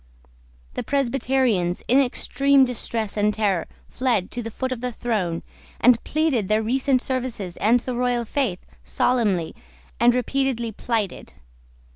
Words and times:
The 0.73 0.81
Presbyterians, 0.81 1.83
in 1.87 1.99
extreme 1.99 2.65
distress 2.65 3.15
and 3.17 3.31
terror, 3.31 3.67
fled 3.87 4.31
to 4.31 4.41
the 4.41 4.49
foot 4.49 4.71
of 4.71 4.81
the 4.81 4.91
throne, 4.91 5.43
and 5.79 6.03
pleaded 6.03 6.49
their 6.49 6.63
recent 6.63 7.03
services 7.03 7.55
and 7.57 7.81
the 7.81 7.95
royal 7.95 8.25
faith 8.25 8.65
solemnly 8.83 9.53
and 9.99 10.15
repeatedly 10.15 10.71
plighted. 10.71 11.33